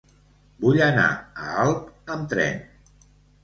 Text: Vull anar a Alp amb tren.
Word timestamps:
Vull 0.65 0.79
anar 0.85 1.05
a 1.11 1.51
Alp 1.67 2.11
amb 2.17 2.35
tren. 2.35 2.61